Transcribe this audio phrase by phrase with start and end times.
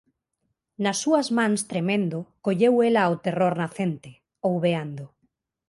[0.83, 4.11] Nas súas mans tremendo colleu ela ao terror nacente,
[4.51, 5.05] ouveando;